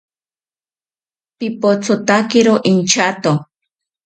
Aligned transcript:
Pipothotakiro 1.37 2.53
inchato 2.71 3.31